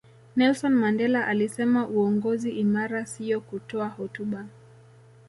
nelson 0.35 0.73
mandela 0.75 1.27
alisema 1.27 1.87
uongozi 1.87 2.51
imara 2.51 3.05
siyo 3.05 3.41
kutoa 3.41 3.87
hotuba 3.87 4.45